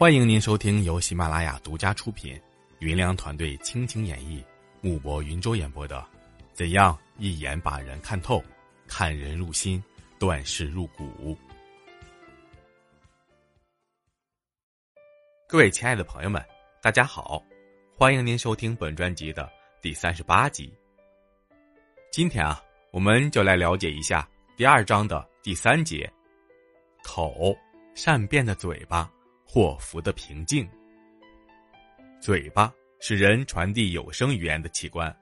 [0.00, 2.40] 欢迎您收听由喜马拉雅独家出品、
[2.78, 4.42] 云良团队倾情演绎、
[4.80, 5.98] 木博云舟演播的
[6.54, 8.42] 《怎样一眼把人看透，
[8.86, 9.84] 看人入心，
[10.18, 11.04] 断事入骨》。
[15.46, 16.42] 各位亲爱的朋友们，
[16.80, 17.44] 大家好，
[17.94, 20.72] 欢迎您收听本专辑的第三十八集。
[22.10, 22.58] 今天啊，
[22.90, 24.26] 我们就来了解一下
[24.56, 26.10] 第二章的第三节：
[27.04, 27.54] 口，
[27.94, 29.12] 善变的嘴巴。
[29.52, 30.64] 祸福的平静。
[32.20, 35.12] 嘴巴是人传递有声语言的器官，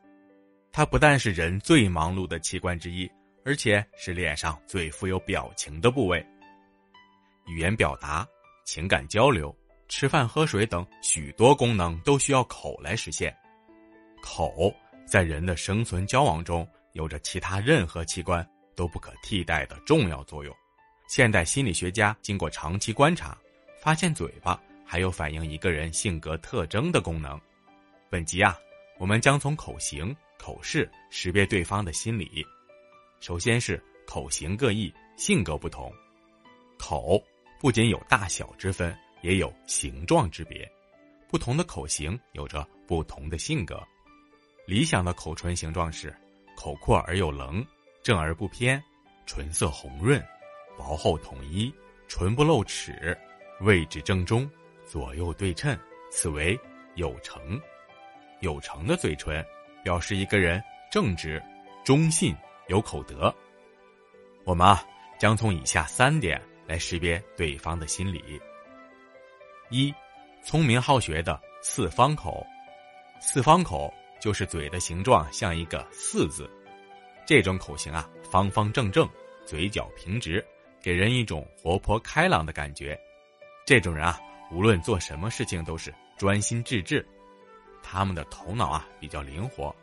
[0.70, 3.10] 它不但是人最忙碌的器官之一，
[3.42, 6.22] 而且是脸上最富有表情的部位。
[7.46, 8.28] 语言表达、
[8.66, 9.56] 情感交流、
[9.88, 13.34] 吃饭喝水等许多功能都需要口来实现。
[14.20, 14.70] 口
[15.06, 20.54] 在人的生存交往中有着其他任何器官都不可替代的重要作用。
[21.08, 23.34] 现代心理学家经过长期观察。
[23.78, 27.40] 发现嘴巴还有反映一个人性格特征的功能。
[28.10, 28.58] 本集啊，
[28.98, 32.44] 我们将从口型、口势识别对方的心理。
[33.20, 35.92] 首先是口型各异，性格不同。
[36.78, 37.22] 口
[37.60, 40.70] 不仅有大小之分，也有形状之别。
[41.28, 43.80] 不同的口型有着不同的性格。
[44.66, 46.14] 理想的口唇形状是：
[46.56, 47.64] 口阔而有棱，
[48.02, 48.82] 正而不偏，
[49.26, 50.24] 唇色红润，
[50.76, 51.72] 薄厚统一，
[52.08, 53.16] 唇不露齿。
[53.60, 54.48] 位置正中，
[54.86, 55.76] 左右对称，
[56.10, 56.58] 此为
[56.94, 57.60] 有成。
[58.40, 59.44] 有成的嘴唇，
[59.82, 61.42] 表示一个人正直、
[61.84, 62.34] 忠信、
[62.68, 63.34] 有口德。
[64.44, 64.84] 我们啊，
[65.18, 68.40] 将从以下三点来识别对方的心理：
[69.70, 69.92] 一、
[70.44, 72.46] 聪明好学的四方口。
[73.20, 76.48] 四方口就是嘴的形状像一个“四”字，
[77.26, 79.08] 这种口型啊，方方正正，
[79.44, 80.44] 嘴角平直，
[80.80, 82.96] 给人一种活泼开朗的感觉。
[83.68, 84.18] 这种人啊，
[84.50, 87.06] 无论做什么事情都是专心致志，
[87.82, 89.76] 他们的头脑啊比较灵活，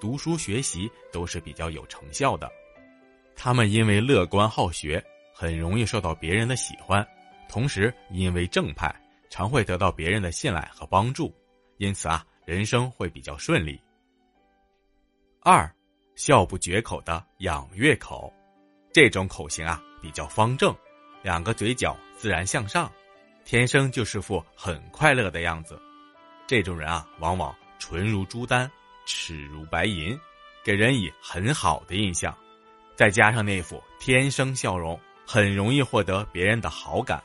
[0.00, 2.50] 读书学习都是比较有成效的。
[3.36, 5.00] 他们因为乐观好学，
[5.32, 7.06] 很容易受到别人的喜欢，
[7.48, 8.92] 同时因为正派，
[9.30, 11.32] 常会得到别人的信赖和帮助，
[11.76, 13.80] 因此啊，人生会比较顺利。
[15.42, 15.72] 二，
[16.16, 18.32] 笑不绝口的仰月口，
[18.92, 20.74] 这种口型啊比较方正，
[21.22, 22.90] 两个嘴角自然向上。
[23.48, 25.80] 天生就是副很快乐的样子，
[26.46, 28.70] 这种人啊，往往唇如朱丹，
[29.06, 30.20] 齿如白银，
[30.62, 32.36] 给人以很好的印象。
[32.94, 37.24] 再加上那副天生笑容，很容易获得别人的好感。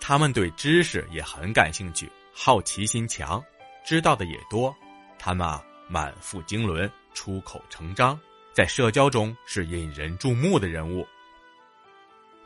[0.00, 3.42] 他们对知识也很感兴趣，好奇心强，
[3.84, 4.72] 知道的也多。
[5.18, 8.16] 他们啊，满腹经纶，出口成章，
[8.52, 11.04] 在社交中是引人注目的人物。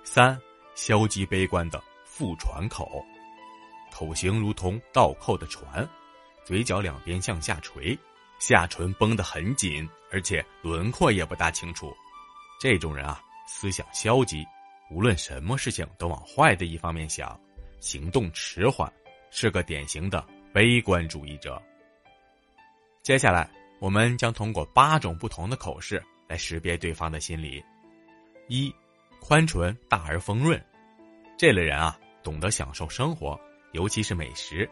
[0.03, 0.41] 三，
[0.75, 1.79] 消极悲观的。
[2.19, 3.05] 副船口，
[3.93, 5.87] 口型如同倒扣的船，
[6.47, 7.95] 嘴角两边向下垂，
[8.39, 11.95] 下唇绷得很紧，而且轮廓也不大清楚。
[12.59, 14.43] 这种人啊，思想消极，
[14.91, 17.39] 无论什么事情都往坏的一方面想，
[17.81, 18.91] 行动迟缓，
[19.31, 21.63] 是个典型的悲观主义者。
[23.03, 23.47] 接下来，
[23.79, 27.63] 我们将通过八种不同的口试来识别对方的心理。
[28.49, 28.75] 一，
[29.21, 30.59] 宽唇大而丰润，
[31.37, 31.95] 这类人啊。
[32.27, 34.69] 懂得享受生活，尤其是美食，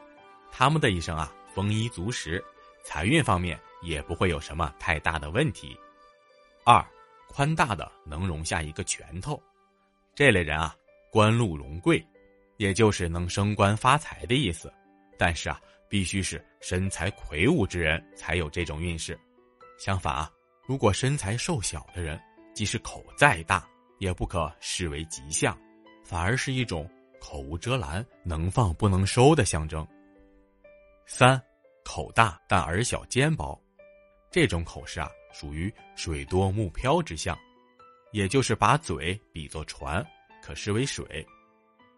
[0.51, 2.45] 他们的一生啊丰衣足食，
[2.83, 5.79] 财运方面也不会有什么太大的问题。
[6.65, 6.85] 二，
[7.29, 9.41] 宽大的能容下一个拳头，
[10.17, 10.75] 这类人啊
[11.13, 12.05] 官禄荣贵，
[12.57, 14.73] 也就是能升官发财的意思。
[15.17, 19.17] 但是啊，必须是身材魁梧之人才有这种运势。
[19.79, 20.29] 相反啊，
[20.67, 22.21] 如果身材瘦小的人，
[22.53, 23.65] 即使口再大，
[24.01, 25.57] 也不可视为吉相，
[26.03, 26.91] 反而是一种。
[27.25, 29.85] 口无遮拦，能放不能收的象征。
[31.07, 31.43] 三，
[31.83, 33.59] 口大但耳小尖薄，
[34.31, 37.37] 这种口势啊，属于水多木漂之象，
[38.13, 40.07] 也就是把嘴比作船，
[40.43, 41.03] 可视为水；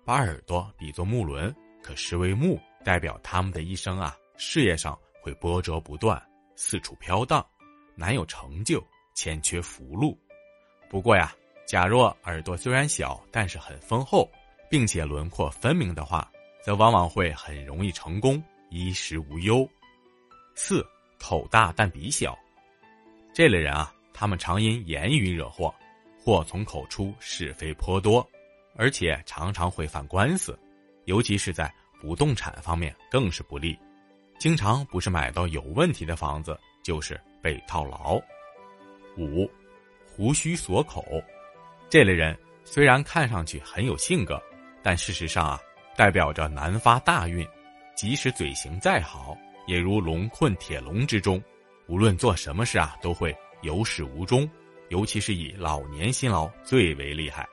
[0.05, 6.23] 把耳朵比作木轮，可视为木，代表他们的一生啊，事业上会波折不断，
[6.55, 7.45] 四处飘荡，
[7.97, 8.81] 难有成就，
[9.13, 10.17] 欠缺福禄。
[10.89, 11.35] 不过呀，
[11.67, 14.31] 假若耳朵虽然小，但是很丰厚。
[14.69, 16.31] 并且轮廓分明的话，
[16.63, 19.69] 则往往会很容易成功，衣食无忧。
[20.55, 20.85] 四
[21.19, 22.37] 口大但鼻小，
[23.33, 25.75] 这类人啊，他们常因言语惹祸，
[26.19, 28.27] 祸从口出，是非颇多，
[28.75, 30.59] 而且常常会犯官司，
[31.05, 33.79] 尤其是在不动产方面更是不利，
[34.39, 38.21] 经常不是买到有问题的房子，就是被套牢。
[39.17, 39.51] 五
[40.07, 41.05] 胡须锁口，
[41.89, 44.43] 这类人虽然看上去很有性格。
[44.87, 45.61] 但事实上啊，
[45.97, 47.45] 代表着难发大运，
[47.97, 49.37] 即使嘴型再好，
[49.67, 51.43] 也如龙困铁笼之中，
[51.89, 54.49] 无论做什么事啊，都会有始无终。
[54.91, 57.45] 尤其是以老年辛劳最为厉害。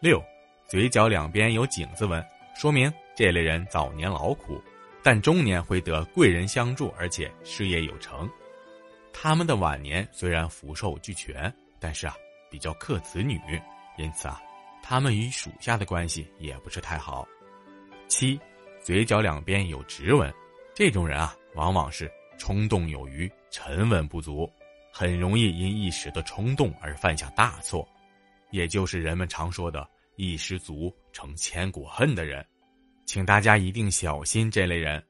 [0.00, 0.18] 六，
[0.66, 2.24] 嘴角两边有井字纹，
[2.56, 4.58] 说明这类人早年劳苦，
[5.02, 8.26] 但中年会得贵人相助，而且事业有成。
[9.12, 12.16] 他们的晚年虽然福寿俱全，但是啊，
[12.50, 13.38] 比较克子女，
[13.98, 14.40] 因此啊，
[14.86, 17.26] 他们与属下的关系也不是太好。
[18.06, 18.38] 七，
[18.82, 20.30] 嘴角两边有直纹，
[20.74, 24.46] 这种人啊，往往是冲动有余，沉稳不足。
[24.92, 27.88] 很容易因一时的冲动而犯下大错，
[28.50, 32.46] 也就是人们常说的“一失足成千古恨”的人，
[33.06, 35.02] 请大家一定小心这类人。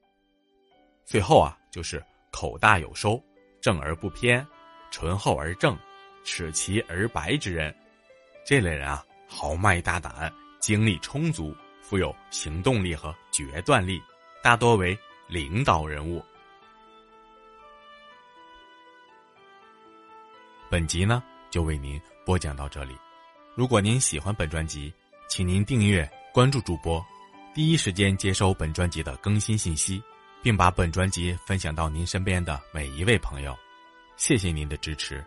[1.04, 2.00] 最后啊，就是
[2.30, 3.20] 口大有收、
[3.60, 4.46] 正而不偏、
[4.92, 5.76] 醇厚而正、
[6.22, 7.74] 齿齐而白之人。
[8.46, 14.02] 这类人啊，豪迈大胆，精力充足，富有行动力和决断力，
[14.42, 16.24] 大多为领导人物。
[20.70, 22.96] 本集呢就为您播讲到这里。
[23.54, 24.92] 如果您喜欢本专辑，
[25.28, 27.04] 请您订阅关注主播，
[27.54, 30.02] 第一时间接收本专辑的更新信息，
[30.42, 33.56] 并把本专辑分享到您身边的每一位朋友。
[34.16, 35.24] 谢谢您的支持，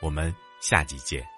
[0.00, 1.37] 我们下集见。